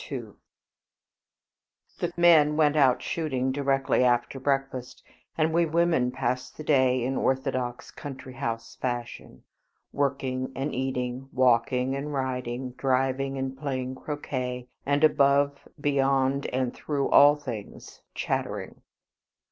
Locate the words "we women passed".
5.53-6.57